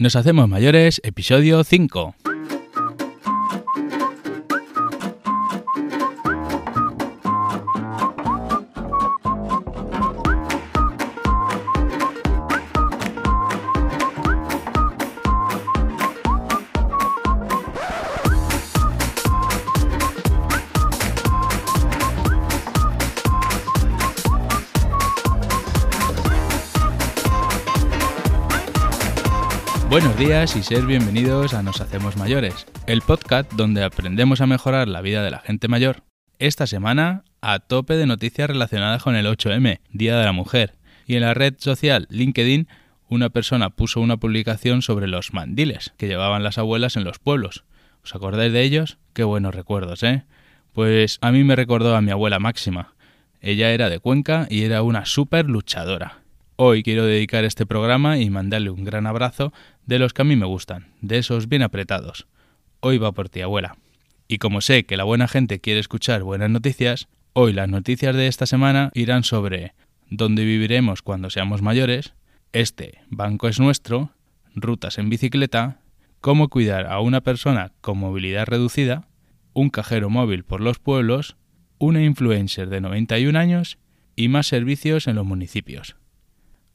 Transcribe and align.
Nos 0.00 0.16
hacemos 0.16 0.48
mayores, 0.48 0.98
episodio 1.04 1.62
5. 1.62 2.14
Buenos 29.90 30.16
días 30.16 30.54
y 30.54 30.62
ser 30.62 30.86
bienvenidos 30.86 31.52
a 31.52 31.64
Nos 31.64 31.80
Hacemos 31.80 32.16
Mayores, 32.16 32.64
el 32.86 33.02
podcast 33.02 33.52
donde 33.54 33.82
aprendemos 33.82 34.40
a 34.40 34.46
mejorar 34.46 34.86
la 34.86 35.00
vida 35.00 35.24
de 35.24 35.32
la 35.32 35.40
gente 35.40 35.66
mayor. 35.66 36.04
Esta 36.38 36.68
semana, 36.68 37.24
a 37.40 37.58
tope 37.58 37.96
de 37.96 38.06
noticias 38.06 38.48
relacionadas 38.48 39.02
con 39.02 39.16
el 39.16 39.26
8M, 39.26 39.80
Día 39.90 40.16
de 40.16 40.24
la 40.24 40.30
Mujer, 40.30 40.74
y 41.06 41.16
en 41.16 41.22
la 41.22 41.34
red 41.34 41.54
social 41.58 42.06
LinkedIn, 42.08 42.68
una 43.08 43.30
persona 43.30 43.70
puso 43.70 44.00
una 44.00 44.16
publicación 44.16 44.80
sobre 44.80 45.08
los 45.08 45.34
mandiles 45.34 45.92
que 45.96 46.06
llevaban 46.06 46.44
las 46.44 46.58
abuelas 46.58 46.94
en 46.94 47.02
los 47.02 47.18
pueblos. 47.18 47.64
¿Os 48.04 48.14
acordáis 48.14 48.52
de 48.52 48.62
ellos? 48.62 48.98
Qué 49.12 49.24
buenos 49.24 49.56
recuerdos, 49.56 50.04
¿eh? 50.04 50.22
Pues 50.72 51.18
a 51.20 51.32
mí 51.32 51.42
me 51.42 51.56
recordó 51.56 51.96
a 51.96 52.00
mi 52.00 52.12
abuela 52.12 52.38
Máxima. 52.38 52.94
Ella 53.40 53.72
era 53.72 53.90
de 53.90 53.98
Cuenca 53.98 54.46
y 54.48 54.62
era 54.62 54.82
una 54.82 55.04
súper 55.04 55.46
luchadora. 55.46 56.19
Hoy 56.62 56.82
quiero 56.82 57.06
dedicar 57.06 57.46
este 57.46 57.64
programa 57.64 58.18
y 58.18 58.28
mandarle 58.28 58.68
un 58.68 58.84
gran 58.84 59.06
abrazo 59.06 59.50
de 59.86 59.98
los 59.98 60.12
que 60.12 60.20
a 60.20 60.24
mí 60.26 60.36
me 60.36 60.44
gustan, 60.44 60.88
de 61.00 61.16
esos 61.16 61.48
bien 61.48 61.62
apretados. 61.62 62.26
Hoy 62.80 62.98
va 62.98 63.12
por 63.12 63.30
ti, 63.30 63.40
abuela. 63.40 63.78
Y 64.28 64.36
como 64.36 64.60
sé 64.60 64.84
que 64.84 64.98
la 64.98 65.04
buena 65.04 65.26
gente 65.26 65.60
quiere 65.60 65.80
escuchar 65.80 66.22
buenas 66.22 66.50
noticias, 66.50 67.08
hoy 67.32 67.54
las 67.54 67.70
noticias 67.70 68.14
de 68.14 68.26
esta 68.26 68.44
semana 68.44 68.90
irán 68.92 69.24
sobre 69.24 69.72
dónde 70.10 70.44
viviremos 70.44 71.00
cuando 71.00 71.30
seamos 71.30 71.62
mayores, 71.62 72.12
este 72.52 72.98
banco 73.08 73.48
es 73.48 73.58
nuestro, 73.58 74.10
rutas 74.54 74.98
en 74.98 75.08
bicicleta, 75.08 75.80
cómo 76.20 76.50
cuidar 76.50 76.88
a 76.88 77.00
una 77.00 77.22
persona 77.22 77.72
con 77.80 77.96
movilidad 77.96 78.44
reducida, 78.44 79.08
un 79.54 79.70
cajero 79.70 80.10
móvil 80.10 80.44
por 80.44 80.60
los 80.60 80.78
pueblos, 80.78 81.38
una 81.78 82.04
influencer 82.04 82.68
de 82.68 82.82
91 82.82 83.38
años 83.38 83.78
y 84.14 84.28
más 84.28 84.46
servicios 84.46 85.06
en 85.06 85.16
los 85.16 85.24
municipios. 85.24 85.96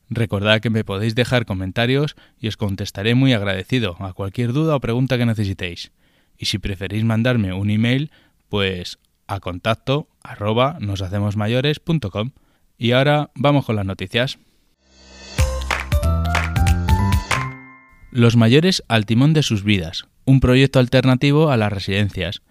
Recordad 0.09 0.61
que 0.61 0.69
me 0.69 0.83
podéis 0.83 1.15
dejar 1.15 1.45
comentarios 1.45 2.15
y 2.39 2.47
os 2.47 2.57
contestaré 2.57 3.15
muy 3.15 3.33
agradecido 3.33 3.95
a 3.99 4.13
cualquier 4.13 4.53
duda 4.53 4.75
o 4.75 4.79
pregunta 4.79 5.17
que 5.17 5.25
necesitéis. 5.25 5.91
Y 6.37 6.45
si 6.45 6.59
preferís 6.59 7.03
mandarme 7.03 7.53
un 7.53 7.69
email, 7.69 8.11
pues 8.49 8.99
a 9.27 9.39
contacto 9.39 10.07
arroba 10.21 10.77
noshacemosmayores.com. 10.79 12.31
Y 12.77 12.91
ahora 12.91 13.31
vamos 13.35 13.65
con 13.65 13.75
las 13.75 13.85
noticias. 13.85 14.37
Los 18.11 18.35
mayores 18.35 18.83
al 18.87 19.05
timón 19.05 19.33
de 19.33 19.43
sus 19.43 19.63
vidas, 19.63 20.07
un 20.23 20.39
proyecto 20.39 20.79
alternativo 20.79 21.51
a 21.51 21.57
las 21.57 21.73
residencias. 21.73 22.41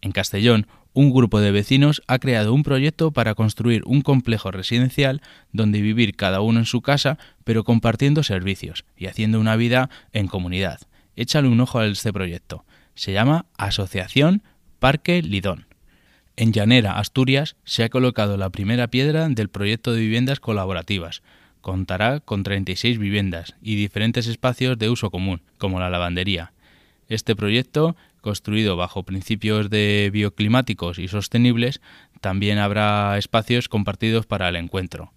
En 0.00 0.12
Castellón, 0.12 0.66
un 0.94 1.12
grupo 1.12 1.40
de 1.40 1.50
vecinos 1.50 2.02
ha 2.06 2.18
creado 2.18 2.54
un 2.54 2.62
proyecto 2.62 3.10
para 3.10 3.34
construir 3.34 3.82
un 3.84 4.00
complejo 4.00 4.50
residencial 4.50 5.20
donde 5.52 5.82
vivir 5.82 6.14
cada 6.16 6.40
uno 6.40 6.60
en 6.60 6.66
su 6.66 6.80
casa, 6.80 7.18
pero 7.42 7.64
compartiendo 7.64 8.22
servicios 8.22 8.84
y 8.96 9.06
haciendo 9.06 9.40
una 9.40 9.56
vida 9.56 9.90
en 10.12 10.28
comunidad. 10.28 10.80
Échale 11.16 11.48
un 11.48 11.60
ojo 11.60 11.80
a 11.80 11.86
este 11.86 12.12
proyecto. 12.12 12.64
Se 12.94 13.12
llama 13.12 13.46
Asociación 13.58 14.42
Parque 14.78 15.20
Lidón. 15.20 15.66
En 16.36 16.52
Llanera, 16.52 16.98
Asturias, 16.98 17.56
se 17.64 17.84
ha 17.84 17.88
colocado 17.88 18.36
la 18.36 18.50
primera 18.50 18.88
piedra 18.88 19.28
del 19.28 19.48
proyecto 19.48 19.92
de 19.92 20.00
viviendas 20.00 20.40
colaborativas. 20.40 21.22
Contará 21.60 22.20
con 22.20 22.42
36 22.42 22.98
viviendas 22.98 23.54
y 23.62 23.76
diferentes 23.76 24.26
espacios 24.26 24.78
de 24.78 24.90
uso 24.90 25.10
común, 25.10 25.42
como 25.58 25.80
la 25.80 25.90
lavandería. 25.90 26.53
Este 27.08 27.36
proyecto 27.36 27.96
construido 28.24 28.74
bajo 28.76 29.02
principios 29.02 29.68
de 29.68 30.08
bioclimáticos 30.10 30.98
y 30.98 31.08
sostenibles, 31.08 31.82
también 32.22 32.56
habrá 32.58 33.18
espacios 33.18 33.68
compartidos 33.68 34.24
para 34.24 34.48
el 34.48 34.56
encuentro. 34.56 35.12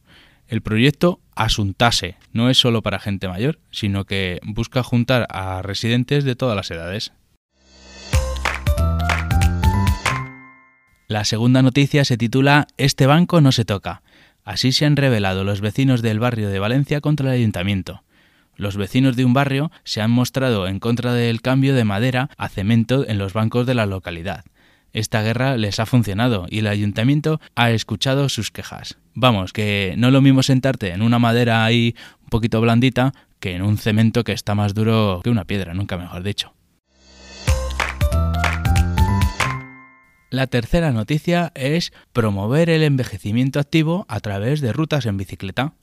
El 0.49 0.61
proyecto 0.61 1.21
Asuntase 1.33 2.17
no 2.33 2.49
es 2.49 2.57
solo 2.57 2.81
para 2.83 2.99
gente 2.99 3.29
mayor, 3.29 3.59
sino 3.71 4.03
que 4.03 4.41
busca 4.43 4.83
juntar 4.83 5.25
a 5.29 5.61
residentes 5.61 6.25
de 6.25 6.35
todas 6.35 6.57
las 6.57 6.69
edades. 6.69 7.13
La 11.07 11.23
segunda 11.23 11.61
noticia 11.61 12.03
se 12.03 12.17
titula 12.17 12.67
Este 12.75 13.05
banco 13.05 13.39
no 13.39 13.53
se 13.53 13.63
toca. 13.63 14.01
Así 14.43 14.73
se 14.73 14.85
han 14.85 14.97
revelado 14.97 15.45
los 15.45 15.61
vecinos 15.61 16.01
del 16.01 16.19
barrio 16.19 16.49
de 16.49 16.59
Valencia 16.59 16.99
contra 16.99 17.29
el 17.29 17.39
ayuntamiento. 17.39 18.03
Los 18.57 18.75
vecinos 18.75 19.15
de 19.15 19.23
un 19.23 19.33
barrio 19.33 19.71
se 19.83 20.01
han 20.01 20.09
mostrado 20.09 20.67
en 20.67 20.79
contra 20.79 21.13
del 21.13 21.41
cambio 21.41 21.75
de 21.75 21.83
madera 21.83 22.31
a 22.37 22.49
cemento 22.49 23.07
en 23.07 23.19
los 23.19 23.33
bancos 23.33 23.67
de 23.67 23.75
la 23.75 23.85
localidad. 23.85 24.45
Esta 24.93 25.21
guerra 25.21 25.57
les 25.57 25.79
ha 25.79 25.85
funcionado 25.85 26.47
y 26.49 26.59
el 26.59 26.67
ayuntamiento 26.67 27.39
ha 27.55 27.69
escuchado 27.69 28.29
sus 28.29 28.49
quejas. 28.49 28.97
Vamos, 29.13 29.53
que 29.53 29.93
no 29.97 30.09
lo 30.09 30.21
mismo 30.21 30.41
sentarte 30.41 30.91
en 30.91 31.03
una 31.03 31.19
madera 31.19 31.65
ahí 31.65 31.95
un 32.23 32.29
poquito 32.29 32.59
blandita 32.59 33.13
que 33.39 33.53
en 33.53 33.61
un 33.61 33.77
cemento 33.77 34.23
que 34.23 34.31
está 34.31 34.55
más 34.55 34.73
duro 34.73 35.21
que 35.23 35.29
una 35.29 35.45
piedra, 35.45 35.75
nunca 35.75 35.97
mejor 35.97 36.23
dicho. 36.23 36.53
La 40.31 40.47
tercera 40.47 40.91
noticia 40.91 41.51
es 41.53 41.93
promover 42.11 42.71
el 42.71 42.81
envejecimiento 42.81 43.59
activo 43.59 44.05
a 44.09 44.19
través 44.19 44.61
de 44.61 44.73
rutas 44.73 45.05
en 45.05 45.17
bicicleta 45.17 45.75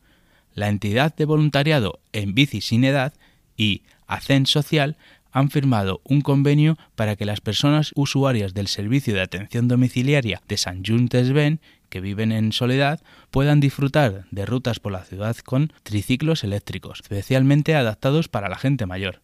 la 0.55 0.69
entidad 0.69 1.15
de 1.15 1.25
voluntariado 1.25 2.01
en 2.13 2.35
Bici 2.35 2.61
Sin 2.61 2.85
Edad 2.85 3.13
y 3.57 3.83
ACEN 4.07 4.47
Social 4.47 4.97
han 5.35 5.51
firmado 5.51 6.01
un 6.05 6.21
convenio 6.21 6.79
para 6.95 7.17
que 7.17 7.25
las 7.25 7.41
personas 7.41 7.91
usuarias 7.97 8.55
del 8.55 8.69
servicio 8.69 9.15
de 9.15 9.21
atención 9.21 9.67
domiciliaria 9.67 10.41
de 10.47 10.57
San 10.57 10.85
Juntes 10.85 11.33
Ben, 11.33 11.61
que 11.89 12.01
viven 12.01 12.31
en 12.31 12.53
soledad, 12.53 13.01
puedan 13.33 13.59
disfrutar 13.59 14.27
de 14.31 14.47
rutas 14.47 14.79
por 14.79 14.93
la 14.93 15.05
ciudad 15.05 15.37
con 15.39 15.73
triciclos 15.83 16.45
eléctricos, 16.45 17.01
especialmente 17.03 17.75
adaptados 17.75 18.29
para 18.29 18.49
la 18.49 18.57
gente 18.57 18.87
mayor. 18.87 19.23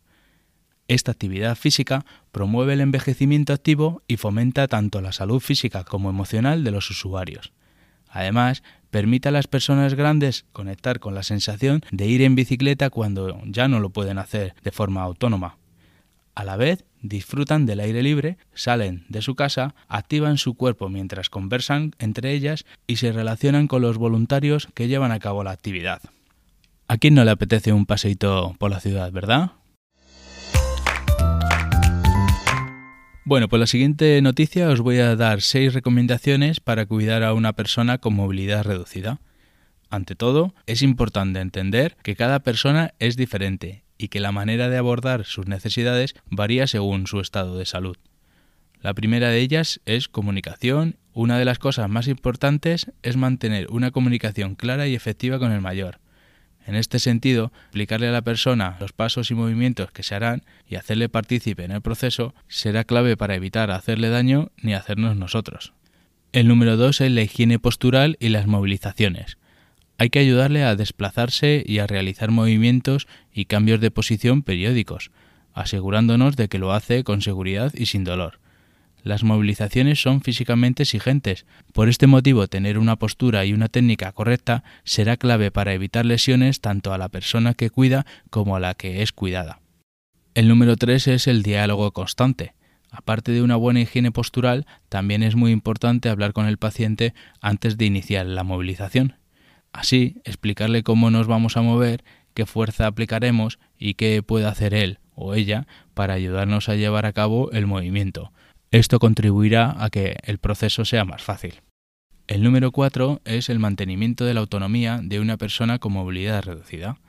Esta 0.88 1.12
actividad 1.12 1.54
física 1.54 2.04
promueve 2.32 2.72
el 2.72 2.80
envejecimiento 2.80 3.52
activo 3.52 4.02
y 4.08 4.16
fomenta 4.16 4.66
tanto 4.66 5.00
la 5.00 5.12
salud 5.12 5.38
física 5.38 5.84
como 5.84 6.10
emocional 6.10 6.64
de 6.64 6.72
los 6.72 6.90
usuarios. 6.90 7.52
Además, 8.10 8.62
permite 8.90 9.28
a 9.28 9.32
las 9.32 9.46
personas 9.46 9.94
grandes 9.94 10.44
conectar 10.52 10.98
con 10.98 11.14
la 11.14 11.22
sensación 11.22 11.82
de 11.90 12.06
ir 12.06 12.22
en 12.22 12.34
bicicleta 12.34 12.90
cuando 12.90 13.40
ya 13.46 13.68
no 13.68 13.80
lo 13.80 13.90
pueden 13.90 14.18
hacer 14.18 14.54
de 14.62 14.72
forma 14.72 15.02
autónoma. 15.02 15.56
A 16.34 16.44
la 16.44 16.56
vez, 16.56 16.84
disfrutan 17.02 17.66
del 17.66 17.80
aire 17.80 18.02
libre, 18.02 18.36
salen 18.54 19.04
de 19.08 19.22
su 19.22 19.34
casa, 19.34 19.74
activan 19.88 20.38
su 20.38 20.54
cuerpo 20.54 20.88
mientras 20.88 21.30
conversan 21.30 21.92
entre 21.98 22.32
ellas 22.32 22.64
y 22.86 22.96
se 22.96 23.12
relacionan 23.12 23.68
con 23.68 23.82
los 23.82 23.98
voluntarios 23.98 24.68
que 24.74 24.88
llevan 24.88 25.12
a 25.12 25.18
cabo 25.20 25.44
la 25.44 25.50
actividad. 25.52 26.02
¿A 26.88 26.98
quién 26.98 27.14
no 27.14 27.24
le 27.24 27.30
apetece 27.30 27.72
un 27.72 27.86
paseito 27.86 28.54
por 28.58 28.70
la 28.70 28.80
ciudad, 28.80 29.12
verdad? 29.12 29.52
Bueno, 33.30 33.48
pues 33.48 33.60
la 33.60 33.68
siguiente 33.68 34.20
noticia 34.22 34.68
os 34.70 34.80
voy 34.80 34.98
a 34.98 35.14
dar 35.14 35.40
seis 35.40 35.72
recomendaciones 35.72 36.58
para 36.58 36.84
cuidar 36.86 37.22
a 37.22 37.32
una 37.32 37.52
persona 37.52 37.98
con 37.98 38.14
movilidad 38.14 38.64
reducida. 38.64 39.20
Ante 39.88 40.16
todo, 40.16 40.52
es 40.66 40.82
importante 40.82 41.38
entender 41.38 41.96
que 42.02 42.16
cada 42.16 42.40
persona 42.40 42.92
es 42.98 43.16
diferente 43.16 43.84
y 43.96 44.08
que 44.08 44.18
la 44.18 44.32
manera 44.32 44.68
de 44.68 44.78
abordar 44.78 45.26
sus 45.26 45.46
necesidades 45.46 46.16
varía 46.28 46.66
según 46.66 47.06
su 47.06 47.20
estado 47.20 47.56
de 47.56 47.66
salud. 47.66 47.96
La 48.80 48.94
primera 48.94 49.28
de 49.28 49.38
ellas 49.38 49.80
es 49.86 50.08
comunicación. 50.08 50.96
Una 51.12 51.38
de 51.38 51.44
las 51.44 51.60
cosas 51.60 51.88
más 51.88 52.08
importantes 52.08 52.90
es 53.04 53.16
mantener 53.16 53.68
una 53.70 53.92
comunicación 53.92 54.56
clara 54.56 54.88
y 54.88 54.96
efectiva 54.96 55.38
con 55.38 55.52
el 55.52 55.60
mayor. 55.60 56.00
En 56.66 56.74
este 56.74 56.98
sentido, 56.98 57.52
explicarle 57.64 58.08
a 58.08 58.12
la 58.12 58.22
persona 58.22 58.76
los 58.80 58.92
pasos 58.92 59.30
y 59.30 59.34
movimientos 59.34 59.90
que 59.90 60.02
se 60.02 60.14
harán 60.14 60.42
y 60.68 60.76
hacerle 60.76 61.08
partícipe 61.08 61.64
en 61.64 61.72
el 61.72 61.80
proceso 61.80 62.34
será 62.48 62.84
clave 62.84 63.16
para 63.16 63.34
evitar 63.34 63.70
hacerle 63.70 64.08
daño 64.08 64.50
ni 64.62 64.74
hacernos 64.74 65.16
nosotros. 65.16 65.72
El 66.32 66.46
número 66.46 66.76
dos 66.76 67.00
es 67.00 67.10
la 67.10 67.22
higiene 67.22 67.58
postural 67.58 68.16
y 68.20 68.28
las 68.28 68.46
movilizaciones. 68.46 69.38
Hay 69.98 70.10
que 70.10 70.20
ayudarle 70.20 70.62
a 70.62 70.76
desplazarse 70.76 71.62
y 71.66 71.78
a 71.78 71.86
realizar 71.86 72.30
movimientos 72.30 73.08
y 73.32 73.46
cambios 73.46 73.80
de 73.80 73.90
posición 73.90 74.42
periódicos, 74.42 75.10
asegurándonos 75.52 76.36
de 76.36 76.48
que 76.48 76.58
lo 76.58 76.72
hace 76.72 77.04
con 77.04 77.20
seguridad 77.20 77.72
y 77.74 77.86
sin 77.86 78.04
dolor. 78.04 78.38
Las 79.02 79.24
movilizaciones 79.24 80.00
son 80.00 80.20
físicamente 80.20 80.82
exigentes. 80.82 81.46
Por 81.72 81.88
este 81.88 82.06
motivo, 82.06 82.48
tener 82.48 82.78
una 82.78 82.96
postura 82.96 83.44
y 83.44 83.52
una 83.52 83.68
técnica 83.68 84.12
correcta 84.12 84.62
será 84.84 85.16
clave 85.16 85.50
para 85.50 85.72
evitar 85.72 86.04
lesiones 86.04 86.60
tanto 86.60 86.92
a 86.92 86.98
la 86.98 87.08
persona 87.08 87.54
que 87.54 87.70
cuida 87.70 88.04
como 88.28 88.56
a 88.56 88.60
la 88.60 88.74
que 88.74 89.02
es 89.02 89.12
cuidada. 89.12 89.60
El 90.34 90.48
número 90.48 90.76
3 90.76 91.08
es 91.08 91.26
el 91.26 91.42
diálogo 91.42 91.92
constante. 91.92 92.54
Aparte 92.90 93.32
de 93.32 93.42
una 93.42 93.56
buena 93.56 93.80
higiene 93.80 94.12
postural, 94.12 94.66
también 94.88 95.22
es 95.22 95.36
muy 95.36 95.52
importante 95.52 96.08
hablar 96.08 96.32
con 96.32 96.46
el 96.46 96.58
paciente 96.58 97.14
antes 97.40 97.76
de 97.78 97.86
iniciar 97.86 98.26
la 98.26 98.44
movilización. 98.44 99.16
Así, 99.72 100.20
explicarle 100.24 100.82
cómo 100.82 101.10
nos 101.10 101.26
vamos 101.26 101.56
a 101.56 101.62
mover, 101.62 102.04
qué 102.34 102.46
fuerza 102.46 102.86
aplicaremos 102.86 103.58
y 103.78 103.94
qué 103.94 104.22
puede 104.22 104.46
hacer 104.46 104.74
él 104.74 104.98
o 105.14 105.34
ella 105.34 105.66
para 105.94 106.14
ayudarnos 106.14 106.68
a 106.68 106.74
llevar 106.74 107.06
a 107.06 107.12
cabo 107.12 107.50
el 107.52 107.66
movimiento. 107.66 108.32
Esto 108.72 109.00
contribuirá 109.00 109.74
a 109.82 109.90
que 109.90 110.18
el 110.22 110.38
proceso 110.38 110.84
sea 110.84 111.04
más 111.04 111.24
fácil. 111.24 111.54
El 112.28 112.44
número 112.44 112.70
4 112.70 113.20
es 113.24 113.48
el 113.48 113.58
mantenimiento 113.58 114.24
de 114.24 114.32
la 114.32 114.40
autonomía 114.40 115.00
de 115.02 115.18
una 115.18 115.36
persona 115.36 115.80
con 115.80 115.92
movilidad 115.92 116.44
reducida. 116.44 117.00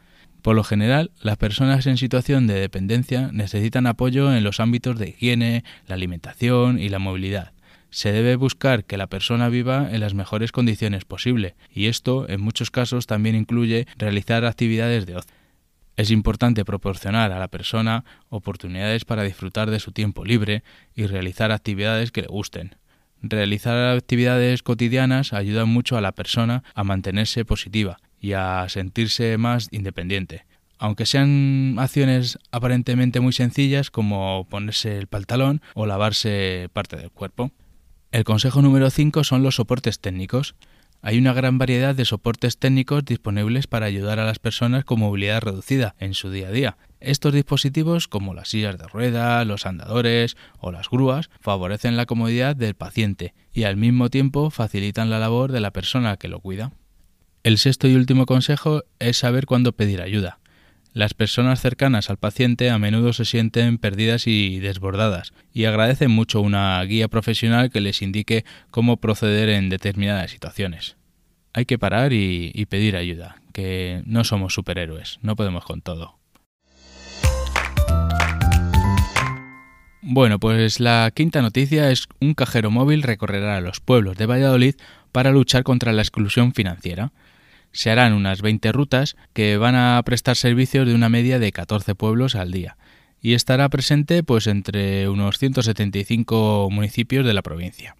Por 0.42 0.56
lo 0.56 0.63
general, 0.63 1.12
las 1.22 1.38
personas 1.38 1.86
en 1.86 1.98
situación 1.98 2.48
de 2.48 2.56
dependencia 2.56 3.30
necesitan 3.31 3.86
apoyo 3.86 4.34
en 4.34 4.44
los 4.44 4.60
ámbitos 4.60 4.98
de 4.98 5.10
higiene, 5.10 5.63
la 5.86 5.94
alimentación 5.94 6.80
y 6.80 6.90
la 6.90 6.98
movilidad. 6.98 7.54
Se 7.92 8.12
debe 8.12 8.38
buscar 8.38 8.86
que 8.86 8.98
la 8.98 9.06
persona 9.06 9.48
viva 9.50 9.88
en 9.92 10.00
las 10.00 10.16
mejores 10.16 10.52
condiciones 10.52 11.06
posible, 11.06 11.54
y 11.72 11.86
esto 11.86 12.28
en 12.28 12.42
muchos 12.42 12.72
casos 12.72 13.06
también 13.06 13.36
incluye 13.36 13.86
realizar 14.00 14.46
actividades 14.46 15.06
de 15.06 15.18
ocio. 15.18 15.40
Es 16.01 16.09
importante 16.09 16.65
proporcionar 16.65 17.31
a 17.31 17.38
la 17.38 17.48
persona 17.48 18.06
oportunidades 18.30 19.06
para 19.06 19.21
disfrutar 19.21 19.69
de 19.69 19.80
su 19.80 19.92
tiempo 19.92 20.25
libre 20.25 20.63
y 20.95 21.06
realizar 21.06 21.51
actividades 21.51 22.12
que 22.12 22.24
le 22.24 22.27
gusten. 22.27 22.75
Realizar 23.21 23.77
actividades 23.95 24.63
cotidianas 24.63 25.31
ayuda 25.31 25.65
mucho 25.65 25.98
a 25.98 26.01
la 26.01 26.12
persona 26.12 26.63
a 26.74 26.83
mantenerse 26.83 27.45
positiva 27.45 28.00
y 28.19 28.31
a 28.31 28.65
sentirse 28.68 29.38
más 29.38 29.68
independiente. 29.69 30.48
Aunque 30.80 31.06
sean 31.06 31.75
acciones 31.77 32.39
aparentemente 32.50 33.19
muy 33.19 33.31
sencillas 33.31 33.92
como 33.92 34.48
ponerse 34.50 34.98
el 34.98 35.06
pantalón 35.06 35.62
o 35.75 35.86
lavarse 35.86 36.68
parte 36.74 36.95
del 36.95 37.12
cuerpo. 37.12 37.51
El 38.12 38.24
consejo 38.24 38.63
número 38.63 38.89
5 38.89 39.24
son 39.24 39.44
los 39.44 39.57
soportes 39.57 40.00
técnicos. 40.00 40.56
Hay 41.03 41.18
una 41.18 41.33
gran 41.33 41.57
variedad 41.57 41.95
de 41.95 42.06
soportes 42.06 42.59
técnicos 42.59 43.03
disponibles 43.03 43.65
para 43.65 43.88
ayudar 43.88 44.19
a 44.19 44.25
las 44.25 44.38
personas 44.38 44.86
con 44.86 45.00
movilidad 45.00 45.42
reducida 45.42 45.95
en 46.00 46.13
su 46.13 46.30
día 46.30 46.50
a 46.50 46.51
día. 46.51 46.77
Estos 47.00 47.33
dispositivos, 47.33 48.07
como 48.07 48.36
las 48.36 48.50
sillas 48.50 48.77
de 48.77 48.88
rueda, 48.88 49.44
los 49.44 49.65
andadores 49.65 50.38
o 50.59 50.71
las 50.71 50.92
grúas, 50.92 51.31
favorecen 51.39 51.98
la 51.98 52.06
comodidad 52.06 52.56
del 52.56 52.75
paciente 52.75 53.33
y 53.51 53.63
al 53.63 53.77
mismo 53.77 54.09
tiempo 54.12 54.51
facilitan 54.51 55.09
la 55.09 55.18
labor 55.18 55.51
de 55.51 55.62
la 55.62 55.71
persona 55.71 56.18
que 56.18 56.27
lo 56.27 56.39
cuida. 56.39 56.71
El 57.44 57.57
sexto 57.57 57.88
y 57.88 57.95
último 57.95 58.27
consejo 58.27 58.83
es 59.00 59.18
saber 59.18 59.48
cuándo 59.48 59.71
pedir 59.71 60.01
ayuda. 60.01 60.40
Las 60.93 61.13
personas 61.13 61.61
cercanas 61.61 62.09
al 62.09 62.17
paciente 62.17 62.69
a 62.69 62.77
menudo 62.77 63.13
se 63.13 63.23
sienten 63.23 63.77
perdidas 63.77 64.27
y 64.27 64.59
desbordadas 64.59 65.31
y 65.53 65.63
agradecen 65.63 66.11
mucho 66.11 66.41
una 66.41 66.83
guía 66.83 67.07
profesional 67.07 67.69
que 67.69 67.79
les 67.79 68.01
indique 68.01 68.43
cómo 68.71 68.97
proceder 68.97 69.47
en 69.47 69.69
determinadas 69.69 70.31
situaciones. 70.31 70.97
Hay 71.53 71.63
que 71.63 71.79
parar 71.79 72.11
y, 72.11 72.65
pedir 72.65 72.97
ayuda, 72.97 73.38
que 73.53 74.03
no 74.05 74.25
somos 74.25 74.53
superhéroes, 74.53 75.19
no 75.21 75.38
podemos 75.38 75.63
con 75.63 75.81
todo. 75.81 76.19
Bueno, 80.01 80.39
pues 80.39 80.81
la 80.81 81.09
quinta 81.15 81.41
noticia 81.41 81.89
es 81.89 82.07
un 82.19 82.33
cajero 82.33 82.69
móvil 82.69 83.03
recorrerá 83.03 83.61
los 83.61 83.79
pueblos 83.79 84.17
de 84.17 84.25
Valladolid 84.25 84.75
para 85.13 85.31
luchar 85.31 85.63
contra 85.63 85.93
la 85.93 86.01
exclusión 86.01 86.53
financiera 86.53 87.13
se 87.71 87.91
harán 87.91 88.13
unas 88.13 88.41
20 88.41 88.71
rutas 88.71 89.15
que 89.33 89.57
van 89.57 89.75
a 89.75 90.01
prestar 90.03 90.35
servicios 90.35 90.88
de 90.88 90.95
una 90.95 91.09
media 91.09 91.39
de 91.39 91.51
14 91.51 91.95
pueblos 91.95 92.35
al 92.35 92.51
día 92.51 92.77
y 93.21 93.33
estará 93.33 93.69
presente 93.69 94.23
pues 94.23 94.47
entre 94.47 95.07
unos 95.07 95.38
175 95.38 96.69
municipios 96.71 97.25
de 97.25 97.33
la 97.33 97.41
provincia. 97.41 97.95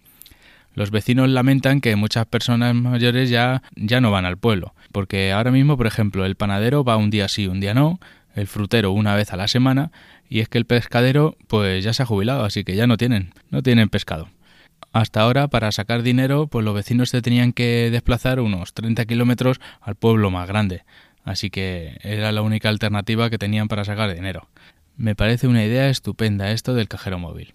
Los 0.74 0.90
vecinos 0.90 1.28
lamentan 1.28 1.80
que 1.80 1.96
muchas 1.96 2.26
personas 2.26 2.74
mayores 2.74 3.28
ya, 3.30 3.62
ya 3.76 4.00
no 4.00 4.10
van 4.10 4.24
al 4.24 4.38
pueblo, 4.38 4.74
porque 4.90 5.30
ahora 5.30 5.50
mismo, 5.50 5.76
por 5.76 5.86
ejemplo, 5.86 6.24
el 6.24 6.34
panadero 6.34 6.82
va 6.82 6.96
un 6.96 7.10
día 7.10 7.28
sí, 7.28 7.46
un 7.46 7.60
día 7.60 7.74
no, 7.74 8.00
el 8.34 8.46
frutero 8.46 8.90
una 8.92 9.14
vez 9.14 9.32
a 9.32 9.36
la 9.36 9.48
semana, 9.48 9.92
y 10.30 10.40
es 10.40 10.48
que 10.48 10.56
el 10.56 10.64
pescadero 10.64 11.36
pues 11.46 11.84
ya 11.84 11.92
se 11.92 12.02
ha 12.02 12.06
jubilado, 12.06 12.44
así 12.44 12.64
que 12.64 12.74
ya 12.74 12.86
no 12.86 12.96
tienen, 12.96 13.34
no 13.50 13.62
tienen 13.62 13.90
pescado. 13.90 14.28
Hasta 14.92 15.22
ahora, 15.22 15.48
para 15.48 15.72
sacar 15.72 16.02
dinero, 16.02 16.48
pues 16.48 16.64
los 16.64 16.74
vecinos 16.74 17.08
se 17.08 17.22
tenían 17.22 17.54
que 17.54 17.88
desplazar 17.90 18.40
unos 18.40 18.74
30 18.74 19.06
kilómetros 19.06 19.58
al 19.80 19.94
pueblo 19.94 20.30
más 20.30 20.46
grande, 20.46 20.84
así 21.24 21.48
que 21.48 21.96
era 22.02 22.30
la 22.30 22.42
única 22.42 22.68
alternativa 22.68 23.30
que 23.30 23.38
tenían 23.38 23.68
para 23.68 23.84
sacar 23.86 24.14
dinero. 24.14 24.48
Me 24.98 25.14
parece 25.14 25.48
una 25.48 25.64
idea 25.64 25.88
estupenda 25.88 26.50
esto 26.50 26.74
del 26.74 26.88
cajero 26.88 27.18
móvil. 27.18 27.54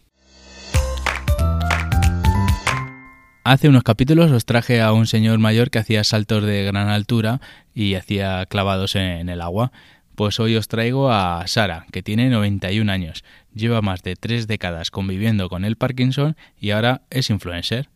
Hace 3.44 3.70
unos 3.70 3.84
capítulos 3.84 4.32
os 4.32 4.44
traje 4.44 4.82
a 4.82 4.92
un 4.92 5.06
señor 5.06 5.38
mayor 5.38 5.70
que 5.70 5.80
hacía 5.80 6.04
saltos 6.04 6.44
de 6.44 6.64
gran 6.66 6.90
altura 6.90 7.40
y 7.74 7.94
hacía 7.94 8.46
clavados 8.48 8.96
en 8.96 9.30
el 9.30 9.42
agua. 9.42 9.72
Pues 10.16 10.40
hoy 10.40 10.56
os 10.56 10.68
traigo 10.68 11.12
a 11.12 11.44
Sara, 11.46 11.86
que 11.92 12.02
tiene 12.02 12.30
91 12.30 12.92
años, 12.92 13.24
lleva 13.58 13.82
más 13.82 14.04
de 14.04 14.16
tres 14.16 14.48
décadas 14.48 14.92
conviviendo 14.92 15.50
con 15.50 15.66
el 15.66 15.76
Parkinson 15.76 16.38
y 16.60 16.72
ahora 16.72 17.02
es 17.10 17.30
influencer. 17.30 17.90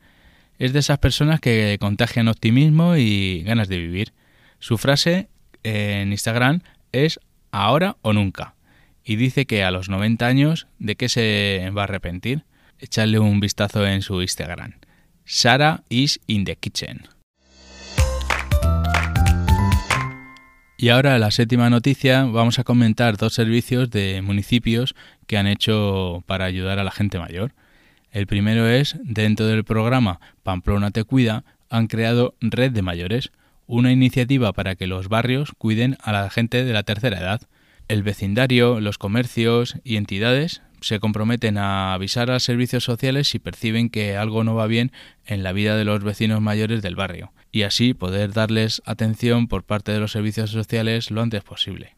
Es 0.59 0.73
de 0.73 0.79
esas 0.79 0.99
personas 0.99 1.39
que 1.39 1.77
contagian 1.79 2.27
optimismo 2.27 2.95
y 2.95 3.43
ganas 3.43 3.67
de 3.67 3.77
vivir. 3.77 4.13
Su 4.59 4.77
frase 4.77 5.29
en 5.63 6.11
Instagram 6.11 6.61
es 6.91 7.19
ahora 7.51 7.97
o 8.01 8.13
nunca. 8.13 8.55
Y 9.03 9.15
dice 9.15 9.45
que 9.45 9.63
a 9.63 9.71
los 9.71 9.89
90 9.89 10.25
años, 10.25 10.67
¿de 10.77 10.95
qué 10.95 11.09
se 11.09 11.71
va 11.75 11.81
a 11.81 11.83
arrepentir? 11.85 12.43
Echadle 12.79 13.19
un 13.19 13.39
vistazo 13.39 13.85
en 13.87 14.01
su 14.01 14.21
Instagram. 14.21 14.73
Sara 15.25 15.83
is 15.89 16.19
in 16.27 16.45
the 16.45 16.55
kitchen. 16.55 17.07
Y 20.81 20.89
ahora 20.89 21.19
la 21.19 21.29
séptima 21.29 21.69
noticia, 21.69 22.23
vamos 22.23 22.57
a 22.57 22.63
comentar 22.63 23.15
dos 23.15 23.35
servicios 23.35 23.91
de 23.91 24.23
municipios 24.23 24.95
que 25.27 25.37
han 25.37 25.45
hecho 25.45 26.23
para 26.25 26.45
ayudar 26.45 26.79
a 26.79 26.83
la 26.83 26.89
gente 26.89 27.19
mayor. 27.19 27.53
El 28.09 28.25
primero 28.25 28.67
es, 28.67 28.95
dentro 29.03 29.45
del 29.45 29.63
programa 29.63 30.19
Pamplona 30.41 30.89
te 30.89 31.03
cuida, 31.03 31.43
han 31.69 31.85
creado 31.85 32.33
Red 32.41 32.71
de 32.71 32.81
Mayores, 32.81 33.31
una 33.67 33.91
iniciativa 33.91 34.53
para 34.53 34.73
que 34.73 34.87
los 34.87 35.07
barrios 35.07 35.51
cuiden 35.55 35.97
a 36.01 36.13
la 36.13 36.31
gente 36.31 36.65
de 36.65 36.73
la 36.73 36.81
tercera 36.81 37.19
edad. 37.19 37.41
El 37.87 38.01
vecindario, 38.01 38.79
los 38.79 38.97
comercios 38.97 39.75
y 39.83 39.97
entidades 39.97 40.63
se 40.81 40.99
comprometen 40.99 41.59
a 41.59 41.93
avisar 41.93 42.31
a 42.31 42.39
servicios 42.39 42.83
sociales 42.83 43.27
si 43.27 43.37
perciben 43.37 43.91
que 43.91 44.17
algo 44.17 44.43
no 44.43 44.55
va 44.55 44.65
bien 44.65 44.91
en 45.27 45.43
la 45.43 45.51
vida 45.51 45.77
de 45.77 45.85
los 45.85 46.03
vecinos 46.03 46.41
mayores 46.41 46.81
del 46.81 46.95
barrio 46.95 47.31
y 47.51 47.63
así 47.63 47.93
poder 47.93 48.33
darles 48.33 48.81
atención 48.85 49.47
por 49.47 49.63
parte 49.63 49.91
de 49.91 49.99
los 49.99 50.11
servicios 50.11 50.51
sociales 50.51 51.11
lo 51.11 51.21
antes 51.21 51.43
posible. 51.43 51.95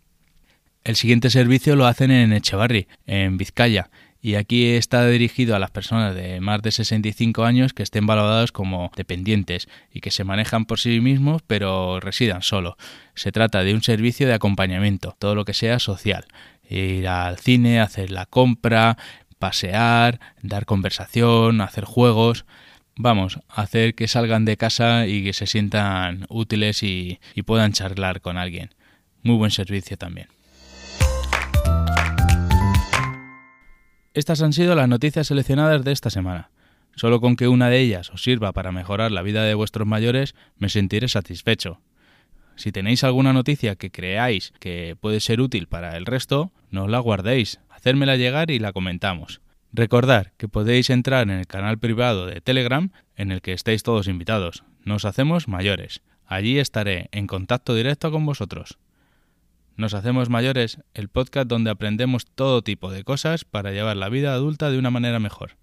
El 0.84 0.96
siguiente 0.96 1.30
servicio 1.30 1.76
lo 1.76 1.86
hacen 1.86 2.12
en 2.12 2.34
Echevarri, 2.34 2.88
en 3.06 3.38
Vizcaya, 3.38 3.90
y 4.22 4.36
aquí 4.36 4.68
está 4.68 5.06
dirigido 5.06 5.54
a 5.54 5.60
las 5.60 5.70
personas 5.70 6.16
de 6.16 6.40
más 6.40 6.62
de 6.62 6.72
65 6.72 7.44
años 7.44 7.74
que 7.74 7.84
estén 7.84 8.06
valoradas 8.06 8.54
como 8.54 8.90
dependientes 8.96 9.68
y 9.92 10.00
que 10.00 10.12
se 10.12 10.24
manejan 10.24 10.66
por 10.66 10.80
sí 10.80 11.02
mismos 11.02 11.42
pero 11.46 12.00
residan 12.00 12.42
solo. 12.42 12.78
Se 13.16 13.34
trata 13.34 13.64
de 13.64 13.74
un 13.74 13.84
servicio 13.84 14.26
de 14.26 14.34
acompañamiento, 14.34 15.16
todo 15.20 15.36
lo 15.36 15.44
que 15.44 15.54
sea 15.54 15.78
social. 15.80 16.26
Ir 16.70 17.08
al 17.10 17.38
cine, 17.38 17.82
hacer 17.82 18.12
la 18.12 18.26
compra, 18.26 18.98
pasear, 19.40 20.22
dar 20.42 20.66
conversación, 20.66 21.60
hacer 21.60 21.84
juegos 21.84 22.46
vamos, 22.96 23.40
hacer 23.50 23.96
que 23.96 24.08
salgan 24.08 24.46
de 24.46 24.58
casa 24.58 25.08
y 25.08 25.24
que 25.24 25.34
se 25.34 25.48
sientan 25.48 26.26
útiles 26.30 26.84
y, 26.84 27.20
puedan 27.46 27.74
charlar 27.74 28.22
con 28.22 28.38
alguien. 28.38 28.74
Muy 29.22 29.36
buen 29.36 29.52
servicio 29.52 29.98
también. 29.98 30.28
Estas 34.14 34.42
han 34.42 34.54
sido 34.54 34.76
las 34.76 34.88
noticias 34.88 35.28
seleccionadas 35.28 35.84
de 35.84 35.92
esta 35.92 36.10
semana. 36.10 36.52
Solo 36.96 37.20
con 37.20 37.36
que 37.36 37.48
una 37.48 37.70
de 37.70 37.80
ellas 37.80 38.12
os 38.12 38.24
sirva 38.24 38.52
para 38.52 38.72
mejorar 38.72 39.12
la 39.12 39.24
vida 39.24 39.44
de 39.44 39.56
vuestros 39.56 39.88
mayores, 39.88 40.36
me 40.58 40.70
sentiré 40.70 41.08
satisfecho. 41.08 41.82
Si 42.56 42.72
tenéis 42.72 43.04
alguna 43.04 43.34
noticia 43.34 43.76
que 43.76 43.90
creáis 43.90 44.54
que 44.60 44.96
puede 45.00 45.20
ser 45.20 45.42
útil 45.42 45.68
para 45.68 45.98
el 45.98 46.06
resto, 46.06 46.52
no 46.70 46.88
la 46.88 47.00
guardéis, 47.00 47.60
hacérmela 47.70 48.16
llegar 48.16 48.52
y 48.52 48.60
la 48.60 48.74
comentamos. 48.74 49.42
Recordad 49.76 50.28
que 50.38 50.48
podéis 50.48 50.92
entrar 50.92 51.24
en 51.24 51.40
el 51.40 51.48
canal 51.48 51.80
privado 51.80 52.28
de 52.28 52.42
Telegram 52.42 52.92
en 53.16 53.32
el 53.32 53.42
que 53.42 53.54
estáis 53.54 53.82
todos 53.82 54.08
invitados. 54.08 54.64
Nos 54.86 55.04
hacemos 55.04 55.48
mayores. 55.48 56.04
Allí 56.28 56.60
estaré 56.60 57.10
en 57.12 57.26
contacto 57.26 57.74
directo 57.74 58.12
con 58.12 58.24
vosotros. 58.24 58.78
Nos 59.76 59.96
hacemos 59.96 60.30
mayores, 60.30 60.78
el 60.94 61.10
podcast 61.10 61.48
donde 61.48 61.72
aprendemos 61.72 62.28
todo 62.28 62.62
tipo 62.62 62.92
de 62.92 63.04
cosas 63.04 63.46
para 63.46 63.72
llevar 63.72 63.98
la 63.98 64.10
vida 64.10 64.34
adulta 64.34 64.70
de 64.70 64.78
una 64.78 64.92
manera 64.92 65.20
mejor. 65.20 65.58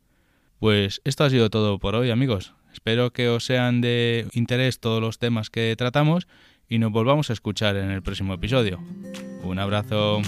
Pues 0.58 1.00
esto 1.04 1.22
ha 1.22 1.30
sido 1.30 1.48
todo 1.48 1.78
por 1.78 1.94
hoy 1.94 2.10
amigos. 2.10 2.54
Espero 2.72 3.12
que 3.12 3.28
os 3.28 3.44
sean 3.44 3.80
de 3.80 4.26
interés 4.32 4.80
todos 4.80 5.00
los 5.00 5.20
temas 5.20 5.50
que 5.50 5.72
tratamos 5.78 6.26
y 6.68 6.78
nos 6.80 6.90
volvamos 6.90 7.30
a 7.30 7.32
escuchar 7.32 7.76
en 7.76 7.92
el 7.92 8.02
próximo 8.02 8.34
episodio. 8.34 8.80
Un 9.44 9.60
abrazo. 9.60 10.20